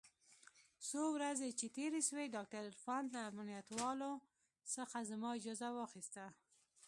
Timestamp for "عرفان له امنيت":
2.67-3.67